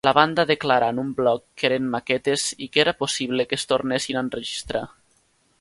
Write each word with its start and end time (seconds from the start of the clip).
La 0.07 0.11
banda 0.17 0.43
declarà 0.51 0.87
en 0.93 1.01
un 1.01 1.11
blog 1.19 1.43
que 1.61 1.67
eren 1.69 1.91
maquetes 1.97 2.47
i 2.67 2.71
que 2.77 2.83
era 2.87 2.97
possible 3.05 3.49
que 3.51 3.63
es 3.63 3.71
tornessin 3.73 4.21
a 4.21 4.29
enregistrar. 4.29 4.87